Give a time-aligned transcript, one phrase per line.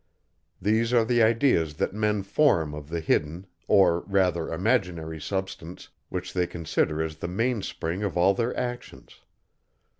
[0.59, 6.33] These are the ideas that men form of the hidden, or rather imaginary substance, which
[6.33, 9.19] they consider as the main spring of all their actions!